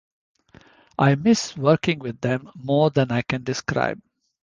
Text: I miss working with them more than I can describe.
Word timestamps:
I 0.97 1.13
miss 1.13 1.55
working 1.55 1.99
with 1.99 2.21
them 2.21 2.49
more 2.55 2.89
than 2.89 3.11
I 3.11 3.21
can 3.21 3.43
describe. 3.43 4.01